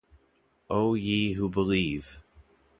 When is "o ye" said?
0.67-1.33